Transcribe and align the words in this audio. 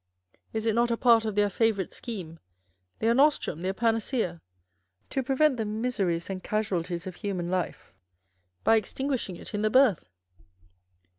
Is 0.51 0.65
it 0.65 0.73
not 0.73 0.89
a 0.89 0.97
part 0.97 1.25
of 1.25 1.35
their 1.35 1.47
favourite 1.47 1.91
scheme, 1.91 2.39
their 2.97 3.13
nostrum, 3.13 3.61
their 3.61 3.71
panacea, 3.75 4.41
to 5.11 5.21
prevent 5.21 5.57
the 5.57 5.65
miseries 5.65 6.27
and 6.27 6.43
casualties 6.43 7.05
of 7.05 7.17
human 7.17 7.51
life 7.51 7.93
by 8.63 8.77
extinguishing 8.77 9.35
it 9.35 9.53
in 9.53 9.61
the 9.61 9.69
birth 9.69 10.09